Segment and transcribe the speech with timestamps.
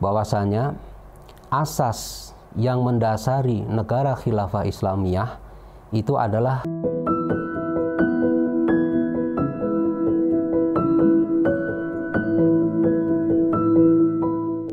[0.00, 0.80] bahwasanya
[1.52, 5.36] asas yang mendasari negara khilafah Islamiyah
[5.92, 6.64] itu adalah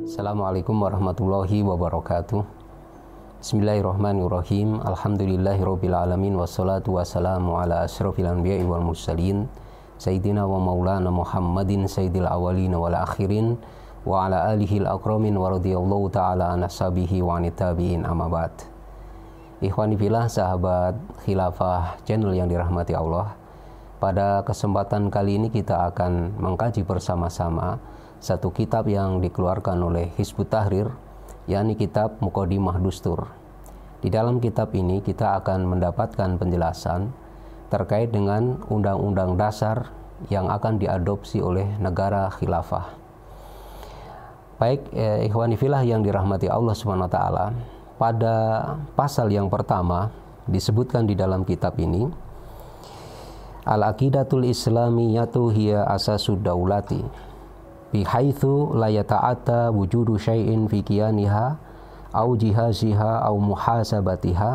[0.07, 2.41] Assalamualaikum warahmatullahi wabarakatuh.
[3.38, 4.82] Bismillahirrahmanirrahim.
[4.82, 9.46] Alhamdulillahirrabbilalamin Wassalatu wassalamu ala ashrafil anbiya wal mursalin
[10.02, 13.62] Sayyidina wa maulana Muhammadin Sayyidil awalin wal akhirin
[14.07, 18.63] Wa ala alihi al-akramin wa radiyallahu ta'ala an ashabihi wa anitabiin amabat
[19.59, 19.99] Ikhwani
[20.31, 20.95] sahabat
[21.27, 23.35] khilafah channel yang dirahmati Allah
[23.99, 27.84] Pada kesempatan kali ini kita akan mengkaji bersama-sama
[28.23, 30.87] satu kitab yang dikeluarkan oleh Hizbut Tahrir
[31.51, 33.27] yakni kitab Mukodimah Dustur.
[33.99, 37.12] Di dalam kitab ini kita akan mendapatkan penjelasan
[37.67, 39.91] terkait dengan undang-undang dasar
[40.31, 43.06] yang akan diadopsi oleh negara khilafah.
[44.57, 47.45] Baik eh, ikhwanifilah yang dirahmati Allah Subhanahu wa taala,
[48.02, 48.35] pada
[48.98, 50.09] pasal yang pertama
[50.49, 52.09] disebutkan di dalam kitab ini
[53.67, 57.04] Al-aqidatul islamiyatu hiya asasud daulati
[57.91, 61.60] bihaitsu la yata'atta wujudu syai'in fi qiyaniha
[62.15, 64.51] au jihaziha au muhasabatiha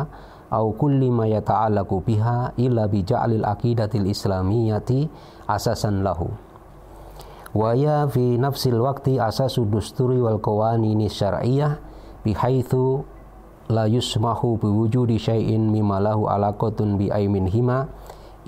[0.49, 5.05] au kulli ma yata'allaqu biha illa bi ja'lil aqidatil islamiyyati
[5.45, 6.33] asasan lahu
[7.53, 11.77] wa ya fi nafsil waqti asasu dusturi wal qawanini syar'iyyah
[12.25, 13.05] bihaitsu
[13.69, 17.87] la yusmahu bi wujudi syai'in mimma lahu alaqatun bi aimin hima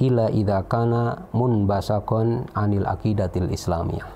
[0.01, 4.09] illa idza kana munbasakon anil aqidatil islamiyah.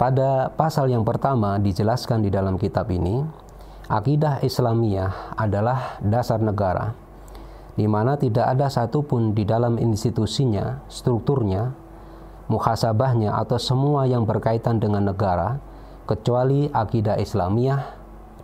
[0.00, 3.20] Pada pasal yang pertama dijelaskan di dalam kitab ini,
[3.84, 6.96] akidah Islamiyah adalah dasar negara,
[7.76, 11.76] di mana tidak ada satupun di dalam institusinya, strukturnya,
[12.50, 15.62] muhasabahnya atau semua yang berkaitan dengan negara,
[16.10, 17.96] kecuali akidah Islamiyah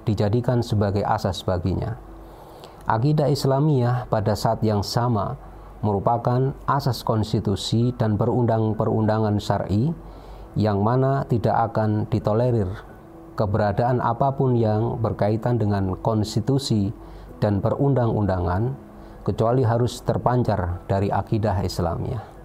[0.06, 1.98] dijadikan sebagai asas baginya.
[2.86, 5.34] Akidah Islamiyah pada saat yang sama
[5.82, 9.90] merupakan asas konstitusi dan perundang-perundangan syar'i
[10.54, 12.70] yang mana tidak akan ditolerir
[13.36, 16.94] keberadaan apa pun yang berkaitan dengan konstitusi
[17.42, 18.72] dan perundang-undangan
[19.26, 22.35] kecuali harus terpancar dari akidah Islamnya.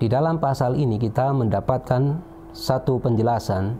[0.00, 2.24] Di dalam pasal ini kita mendapatkan
[2.56, 3.76] satu penjelasan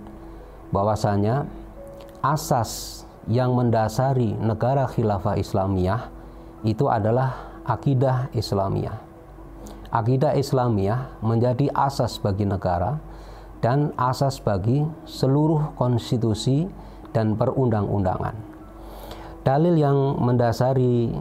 [0.69, 1.48] bahwasanya
[2.20, 6.12] asas yang mendasari negara khilafah Islamiyah
[6.60, 9.00] itu adalah akidah Islamiyah.
[9.88, 13.00] Akidah Islamiyah menjadi asas bagi negara
[13.64, 16.69] dan asas bagi seluruh konstitusi
[17.16, 18.36] dan perundang-undangan.
[19.41, 21.16] Dalil yang mendasari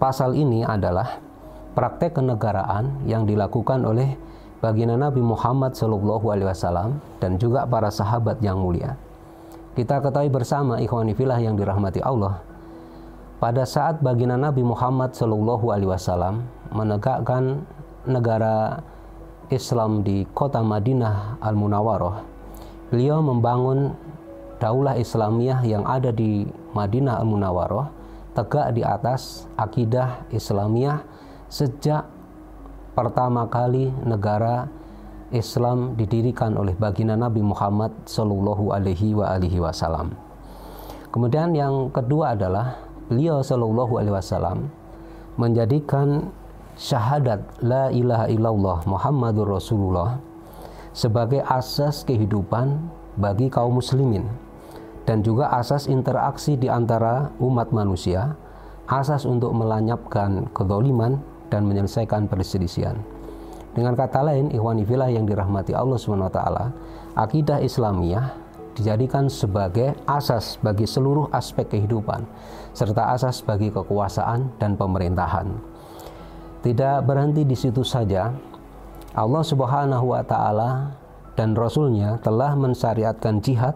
[0.00, 1.20] pasal ini adalah
[1.74, 4.18] praktek kenegaraan yang dilakukan oleh
[4.60, 8.94] baginda Nabi Muhammad SAW dan juga para sahabat yang mulia.
[9.72, 12.42] Kita ketahui bersama ikhwani filah yang dirahmati Allah.
[13.40, 16.44] Pada saat baginda Nabi Muhammad SAW
[16.76, 17.64] menegakkan
[18.04, 18.84] negara
[19.48, 22.20] Islam di kota Madinah Al-Munawwaroh,
[22.92, 23.96] beliau membangun
[24.60, 26.44] daulah Islamiyah yang ada di
[26.76, 27.88] Madinah Al-Munawwaroh
[28.36, 31.02] tegak di atas akidah Islamiyah
[31.50, 32.06] sejak
[32.94, 34.70] pertama kali negara
[35.34, 39.14] Islam didirikan oleh baginda Nabi Muhammad Shallallahu Alaihi
[39.58, 40.14] Wasallam.
[41.10, 42.78] Kemudian yang kedua adalah
[43.10, 44.70] beliau Shallallahu Alaihi Wasallam
[45.34, 46.30] menjadikan
[46.78, 50.22] syahadat la ilaha illallah Muhammadur Rasulullah
[50.94, 52.78] sebagai asas kehidupan
[53.18, 54.26] bagi kaum muslimin
[55.02, 58.38] dan juga asas interaksi di antara umat manusia,
[58.86, 61.18] asas untuk melanyapkan kedoliman
[61.50, 62.96] dan menyelesaikan perselisihan.
[63.70, 66.40] Dengan kata lain, ikhwani filah yang dirahmati Allah SWT,
[67.14, 68.34] akidah Islamiyah
[68.74, 72.26] dijadikan sebagai asas bagi seluruh aspek kehidupan,
[72.74, 75.52] serta asas bagi kekuasaan dan pemerintahan.
[76.60, 78.30] Tidak berhenti di situ saja,
[79.14, 80.94] Allah Subhanahu wa taala
[81.34, 83.74] dan rasulnya telah mensyariatkan jihad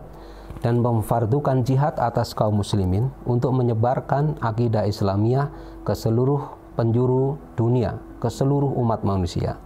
[0.62, 5.52] dan memfardukan jihad atas kaum muslimin untuk menyebarkan akidah Islamiyah
[5.84, 9.58] ke seluruh penjuru dunia, ke seluruh umat manusia.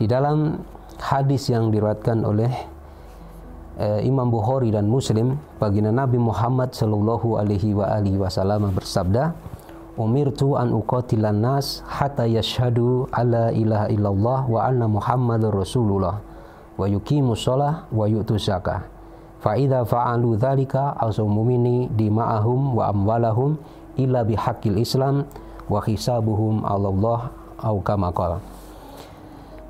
[0.00, 0.62] Di dalam
[0.96, 2.52] hadis yang diriwayatkan oleh
[3.76, 9.36] eh, Imam Bukhari dan Muslim, baginda Nabi Muhammad sallallahu alaihi wa alihi wasallam bersabda,
[10.00, 16.24] umirtu an uqatilan nas hatta yashhadu alla ilaha illallah wa anna muhammadar rasulullah
[16.80, 18.86] wa yuqimu shalah wa yu'tu zakah
[19.44, 23.60] fa idza fa'alu dzalika asamu minni dima'ahum wa amwalahum
[24.00, 25.28] illa bihaqqil islam
[25.70, 27.30] wa hisabuhum Allah
[27.62, 27.78] au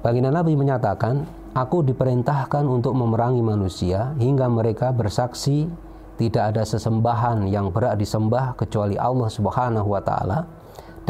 [0.01, 5.67] Baginda Nabi menyatakan Aku diperintahkan untuk memerangi manusia hingga mereka bersaksi
[6.15, 10.47] tidak ada sesembahan yang berat disembah kecuali Allah Subhanahu wa taala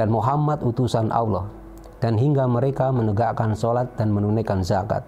[0.01, 1.45] dan Muhammad utusan Allah
[2.01, 5.05] dan hingga mereka menegakkan sholat dan menunaikan zakat.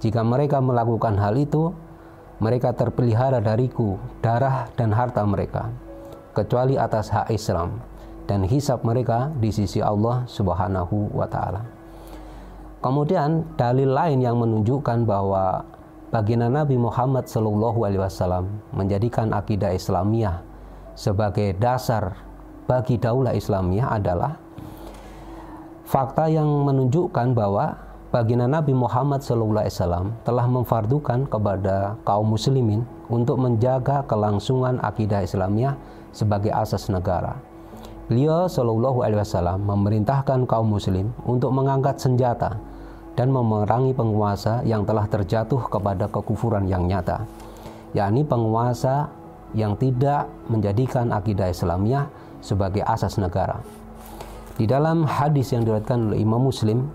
[0.00, 1.76] Jika mereka melakukan hal itu,
[2.40, 5.68] mereka terpelihara dariku darah dan harta mereka,
[6.32, 7.91] kecuali atas hak Islam
[8.26, 11.62] dan hisab mereka di sisi Allah Subhanahu wa taala.
[12.82, 15.62] Kemudian dalil lain yang menunjukkan bahwa
[16.10, 20.42] baginda Nabi Muhammad Shallallahu alaihi wasallam menjadikan akidah Islamiyah
[20.98, 22.18] sebagai dasar
[22.66, 24.34] bagi daulah Islamiyah adalah
[25.86, 27.76] fakta yang menunjukkan bahwa
[28.12, 35.76] baginda Nabi Muhammad SAW telah memfardukan kepada kaum muslimin untuk menjaga kelangsungan akidah Islamiyah
[36.12, 37.51] sebagai asas negara.
[38.10, 42.58] Beliau Shallallahu Alaihi Wasallam memerintahkan kaum muslim untuk mengangkat senjata
[43.14, 47.22] dan memerangi penguasa yang telah terjatuh kepada kekufuran yang nyata,
[47.94, 49.06] yakni penguasa
[49.54, 52.10] yang tidak menjadikan akidah Islamiyah
[52.42, 53.62] sebagai asas negara.
[54.58, 56.90] Di dalam hadis yang diriwayatkan oleh Imam Muslim,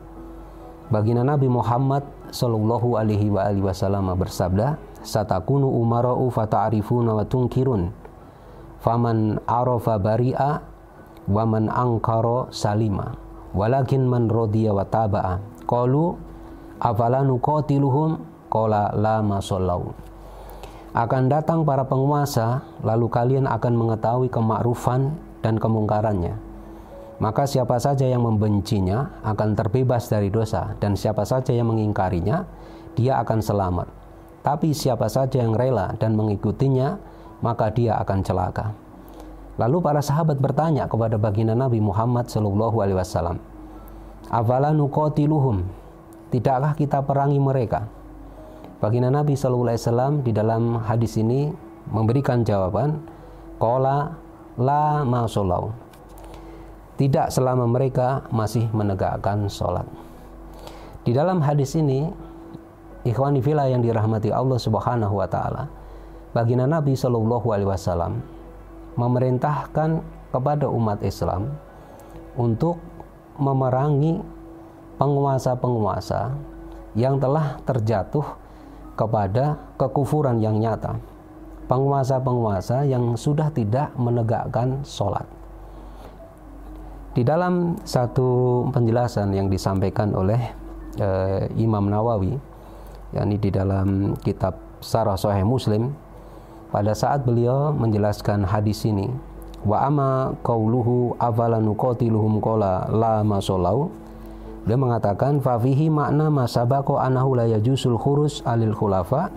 [0.91, 2.03] baginda Nabi Muhammad
[2.35, 3.31] Shallallahu alaihi
[3.63, 4.75] wasallam bersabda,
[5.07, 7.95] "Satakunu umara'u fata'rifuna wa tunkirun.
[8.83, 10.66] Faman arafa bari'a
[11.27, 13.15] wa man angkara salima.
[13.51, 16.15] Walakin man rodiya wa taba'a." Qalu
[16.79, 19.19] afala nuqatiluhum qala la.
[20.97, 25.13] Akan datang para penguasa, lalu kalian akan mengetahui kemakrufan
[25.45, 26.47] dan kemungkarannya
[27.17, 32.45] maka siapa saja yang membencinya akan terbebas dari dosa dan siapa saja yang mengingkarinya
[32.93, 33.89] dia akan selamat
[34.45, 37.01] tapi siapa saja yang rela dan mengikutinya
[37.41, 38.65] maka dia akan celaka
[39.57, 43.37] lalu para sahabat bertanya kepada baginda Nabi Muhammad Shallallahu alaihi wasallam
[44.29, 45.65] afala nuqatiluhum
[46.29, 47.89] tidakkah kita perangi mereka?
[48.77, 51.49] Baginda Nabi Shallallahu alaihi wasallam di dalam hadis ini
[51.89, 53.01] memberikan jawaban
[53.57, 54.13] qala
[54.61, 55.73] la masallau
[56.97, 59.85] tidak selama mereka masih menegakkan sholat.
[61.05, 62.09] Di dalam hadis ini,
[63.05, 65.69] ikhwani fila yang dirahmati Allah Subhanahu wa taala,
[66.33, 68.19] baginda Nabi Shallallahu alaihi wasallam
[68.97, 70.01] memerintahkan
[70.33, 71.53] kepada umat Islam
[72.35, 72.81] untuk
[73.37, 74.19] memerangi
[74.97, 76.33] penguasa-penguasa
[76.97, 78.25] yang telah terjatuh
[78.97, 80.97] kepada kekufuran yang nyata.
[81.69, 85.27] Penguasa-penguasa yang sudah tidak menegakkan sholat.
[87.13, 90.37] Di dalam satu penjelasan yang disampaikan oleh
[91.01, 92.37] uh, Imam Nawawi,
[93.13, 95.93] yakni di dalam kitab Sarah Muslim,
[96.69, 99.07] pada saat beliau menjelaskan hadis ini,
[99.63, 100.09] wa ama
[100.43, 103.89] qauluhu afala nuqatiluhum qala la masallau
[104.67, 109.31] dia mengatakan fafihi makna masabako anahu la yajusul khurus alil khulafa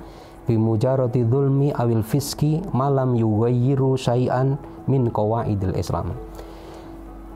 [0.50, 4.58] bi mujarati awil fiski malam yughayyiru syai'an
[4.90, 6.18] min qawaidil Islam.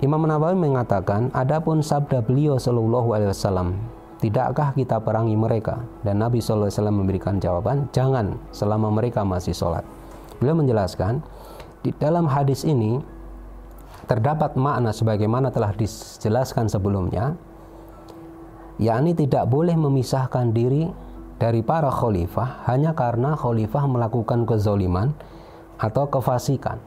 [0.02, 3.78] Imam Nawawi mengatakan, adapun sabda beliau Shallallahu Alaihi Wasallam,
[4.24, 5.84] tidakkah kita perangi mereka?
[6.00, 9.84] Dan Nabi Wasallam memberikan jawaban, jangan selama mereka masih sholat.
[10.40, 11.20] Beliau menjelaskan,
[11.84, 12.96] di dalam hadis ini
[14.08, 17.36] terdapat makna sebagaimana telah dijelaskan sebelumnya,
[18.80, 20.88] yakni tidak boleh memisahkan diri
[21.36, 25.12] dari para khalifah hanya karena khalifah melakukan kezoliman
[25.76, 26.80] atau kefasikan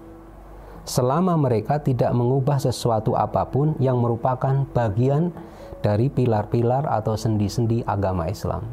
[0.88, 5.36] selama mereka tidak mengubah sesuatu apa pun yang merupakan bagian
[5.82, 8.66] dari pilar-pilar atau sendi-sendi agama Islam.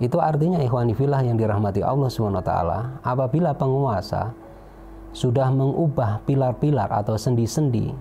[0.00, 2.52] Itu artinya ikhwanifillah yang dirahmati Allah SWT,
[3.04, 4.32] apabila penguasa
[5.12, 7.92] sudah mengubah pilar-pilar atau sendi-sendi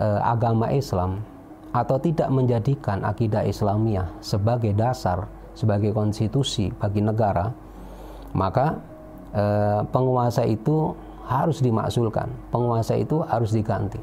[0.00, 1.22] e, agama Islam
[1.70, 7.54] atau tidak menjadikan akidah Islamiyah sebagai dasar, sebagai konstitusi bagi negara,
[8.34, 8.82] maka
[9.30, 9.44] e,
[9.94, 10.98] penguasa itu
[11.30, 12.26] harus dimaksulkan.
[12.50, 14.02] Penguasa itu harus diganti.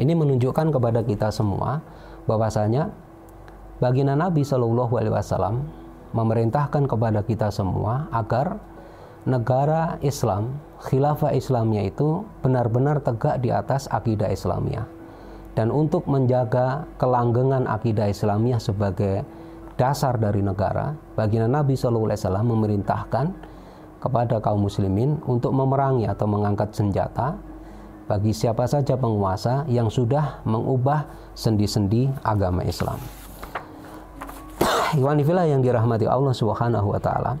[0.00, 1.84] Ini menunjukkan kepada kita semua
[2.24, 2.90] bahwasanya
[3.78, 5.64] baginda Nabi Shallallahu Alaihi Wasallam
[6.14, 8.62] memerintahkan kepada kita semua agar
[9.26, 14.86] negara Islam, khilafah Islamnya itu benar-benar tegak di atas akidah Islamiyah.
[15.54, 19.22] Dan untuk menjaga kelanggengan akidah Islamiyah sebagai
[19.74, 23.26] dasar dari negara, baginda Nabi Shallallahu Alaihi Wasallam memerintahkan
[24.02, 27.40] kepada kaum muslimin untuk memerangi atau mengangkat senjata
[28.04, 33.00] bagi siapa saja penguasa yang sudah mengubah sendi-sendi agama Islam.
[34.94, 37.34] Iwan yang dirahmati Allah Subhanahu wa taala.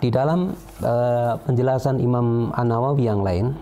[0.00, 3.52] Di dalam uh, penjelasan Imam An-Nawawi yang lain,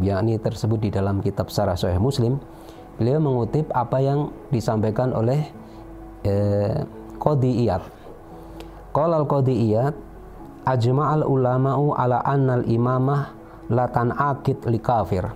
[0.00, 2.40] yakni tersebut di dalam kitab Sarah Sahih Muslim,
[2.96, 5.52] beliau mengutip apa yang disampaikan oleh
[6.24, 6.80] uh,
[7.20, 7.84] qadiyat
[8.96, 9.92] qala al qadiyat
[10.64, 13.35] ajma'al ulama'u ala annal imamah
[13.66, 15.26] latan akid li kafir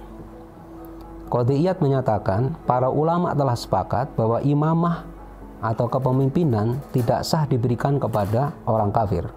[1.31, 5.07] Qadiyat menyatakan para ulama telah sepakat bahwa imamah
[5.63, 9.31] atau kepemimpinan tidak sah diberikan kepada orang kafir.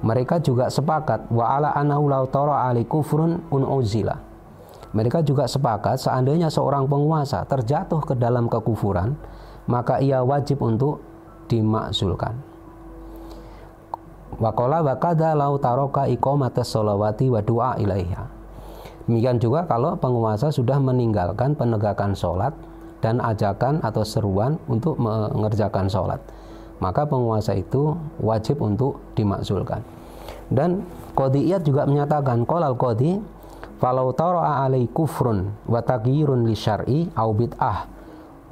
[0.00, 4.16] Mereka juga sepakat wa ala anahu law tara ali kufrun un uzila.
[4.96, 9.12] Mereka juga sepakat seandainya seorang penguasa terjatuh ke dalam kekufuran,
[9.68, 11.04] maka ia wajib untuk
[11.52, 12.49] dimakzulkan.
[14.38, 18.24] Wakola wakada lau taroka ikomates solawati wa du'a ilaiha.
[19.10, 22.54] Demikian juga kalau penguasa sudah meninggalkan penegakan sholat
[23.02, 26.22] dan ajakan atau seruan untuk mengerjakan sholat.
[26.78, 29.82] Maka penguasa itu wajib untuk dimakzulkan.
[30.46, 33.18] Dan Qadiyat juga menyatakan qolal qadi
[33.82, 35.80] falau tara'a alai kufrun wa
[36.46, 37.90] li syar'i au bid'ah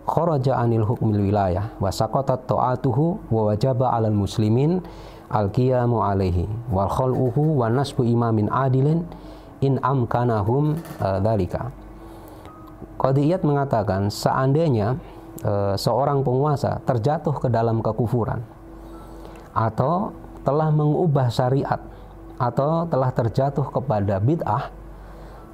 [0.08, 4.80] kharaja anil hukmil wilayah wa saqatat ta'atuhu wa wajaba 'alal muslimin
[5.28, 9.04] al qiyamu alaihi wal khal'uhu wa nasbu imamin adilin
[9.60, 11.70] in amkanahum dalika.
[12.98, 14.98] Qadiyat mengatakan seandainya
[15.46, 18.42] uh, seorang penguasa terjatuh ke dalam kekufuran
[19.54, 21.78] atau telah mengubah syariat
[22.38, 24.70] atau telah terjatuh kepada bid'ah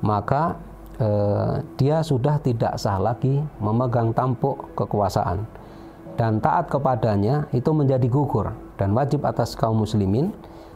[0.05, 0.61] maka
[1.01, 5.49] uh, dia sudah tidak sah lagi memegang tampuk kekuasaan
[6.15, 10.31] dan taat kepadanya itu menjadi gugur dan wajib atas kaum muslimin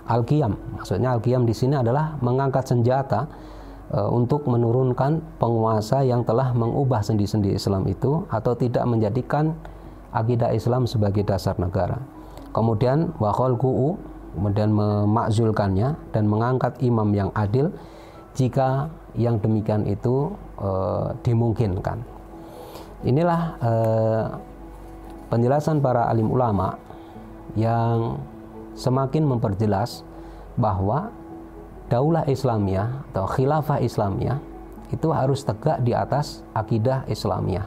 [0.09, 0.57] al-qiyam.
[0.75, 3.29] Maksudnya al-qiyam di sini adalah mengangkat senjata
[3.93, 9.55] e, untuk menurunkan penguasa yang telah mengubah sendi-sendi Islam itu atau tidak menjadikan
[10.11, 12.01] akidah Islam sebagai dasar negara.
[12.57, 14.01] Kemudian wakol kuu
[14.39, 17.75] kemudian memakzulkannya dan mengangkat imam yang adil
[18.39, 18.87] jika
[19.19, 20.71] yang demikian itu e,
[21.27, 22.01] dimungkinkan.
[23.05, 23.73] Inilah e,
[25.29, 26.77] penjelasan para alim ulama
[27.57, 28.21] yang
[28.77, 30.05] semakin memperjelas
[30.59, 31.13] bahwa
[31.89, 34.39] daulah Islamiyah atau khilafah Islamiyah
[34.89, 37.67] itu harus tegak di atas akidah Islamiyah.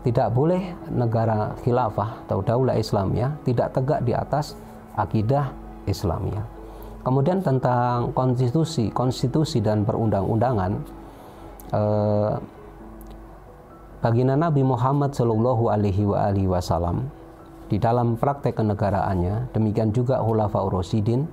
[0.00, 4.56] Tidak boleh negara khilafah atau daulah Islamiyah tidak tegak di atas
[4.96, 5.52] akidah
[5.84, 6.46] Islamiyah.
[7.00, 10.72] Kemudian tentang konstitusi, konstitusi dan perundang-undangan
[11.72, 12.34] eh,
[14.00, 17.08] baginda Nabi Muhammad Shallallahu Alaihi Wasallam
[17.70, 21.30] di dalam praktek kenegaraannya, demikian juga Hulafa Urosidin,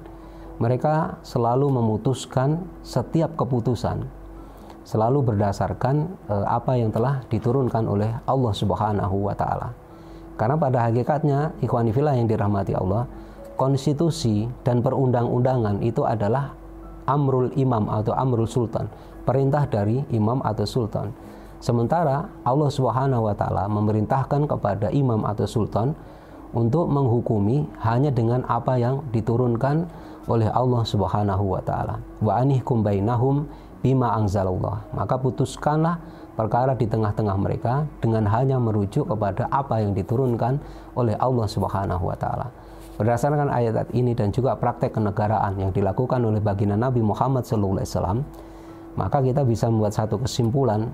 [0.61, 4.05] mereka selalu memutuskan setiap keputusan
[4.87, 9.75] selalu berdasarkan e, apa yang telah diturunkan oleh Allah Subhanahu wa taala.
[10.39, 13.03] Karena pada hakikatnya ikhwanifillah yang dirahmati Allah,
[13.59, 16.55] konstitusi dan perundang-undangan itu adalah
[17.03, 18.87] amrul imam atau amrul sultan,
[19.27, 21.11] perintah dari imam atau sultan.
[21.57, 25.97] Sementara Allah Subhanahu wa taala memerintahkan kepada imam atau sultan
[26.53, 29.89] untuk menghukumi hanya dengan apa yang diturunkan
[30.29, 31.97] oleh Allah Subhanahu wa taala.
[32.21, 33.49] Wa anihkum bainahum
[33.81, 34.85] bima anzalallah.
[34.93, 35.97] Maka putuskanlah
[36.37, 40.61] perkara di tengah-tengah mereka dengan hanya merujuk kepada apa yang diturunkan
[40.93, 42.47] oleh Allah Subhanahu wa taala.
[42.97, 48.25] Berdasarkan ayat ini dan juga praktek kenegaraan yang dilakukan oleh baginda Nabi Muhammad SAW,
[48.97, 50.89] maka kita bisa membuat satu kesimpulan,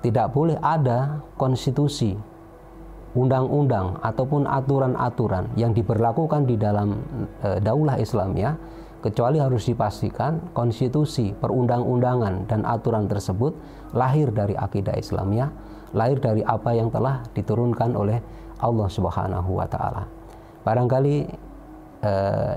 [0.00, 2.16] tidak boleh ada konstitusi
[3.12, 7.02] undang-undang ataupun aturan-aturan yang diberlakukan di dalam
[7.42, 8.54] e, daulah Islamiyah
[9.02, 13.56] kecuali harus dipastikan konstitusi, perundang-undangan dan aturan tersebut
[13.96, 15.50] lahir dari akidah Islamiyah,
[15.96, 18.20] lahir dari apa yang telah diturunkan oleh
[18.60, 20.06] Allah Subhanahu wa taala.
[20.62, 21.16] Barangkali
[22.04, 22.12] e,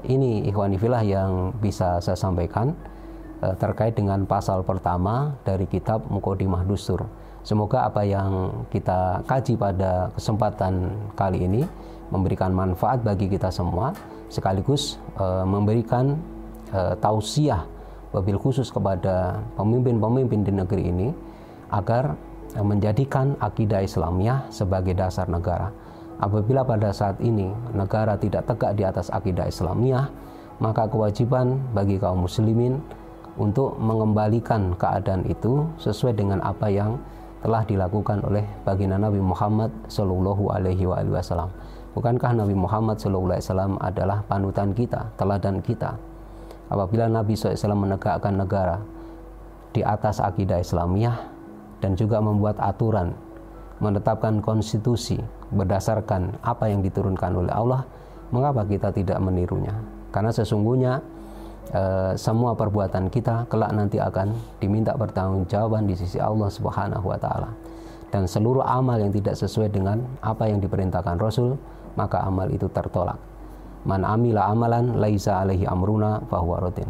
[0.05, 2.77] ini ikhwanifillah yang bisa saya sampaikan
[3.41, 10.07] e, terkait dengan pasal pertama dari kitab Mukodimah Dustur Semoga apa yang kita kaji pada
[10.15, 11.67] kesempatan kali ini
[12.07, 13.91] memberikan manfaat bagi kita semua
[14.31, 16.15] sekaligus e, memberikan
[16.71, 17.67] e, tausiah
[18.15, 21.07] wabil khusus kepada pemimpin-pemimpin di negeri ini
[21.67, 22.15] agar
[22.55, 25.67] e, menjadikan akidah Islamiyah sebagai dasar negara.
[26.23, 30.07] Apabila pada saat ini negara tidak tegak di atas akidah Islamiyah,
[30.63, 32.79] maka kewajiban bagi kaum muslimin
[33.35, 36.95] untuk mengembalikan keadaan itu sesuai dengan apa yang
[37.43, 41.51] telah dilakukan oleh baginda Nabi Muhammad Shallallahu Alaihi Wasallam.
[41.91, 45.99] Bukankah Nabi Muhammad Shallallahu Alaihi Wasallam adalah panutan kita, teladan kita?
[46.71, 48.79] Apabila Nabi SAW menegakkan negara
[49.75, 51.19] di atas akidah Islamiyah
[51.83, 53.13] dan juga membuat aturan,
[53.83, 55.19] menetapkan konstitusi
[55.51, 57.83] berdasarkan apa yang diturunkan oleh Allah,
[58.31, 59.75] mengapa kita tidak menirunya?
[60.09, 61.03] Karena sesungguhnya
[61.71, 61.81] e,
[62.19, 67.53] semua perbuatan kita kelak nanti akan diminta pertanggungjawaban di sisi Allah Subhanahu wa taala.
[68.11, 71.57] Dan seluruh amal yang tidak sesuai dengan apa yang diperintahkan Rasul,
[71.97, 73.17] maka amal itu tertolak.
[73.83, 76.87] Man amila amalan laisa alaihi amruna fahuwa rutin.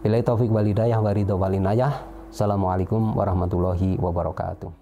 [0.00, 1.92] Bila taufik walidayah waridho walinayah.
[2.30, 4.70] Assalamualaikum warahmatullahi wabarakatuh.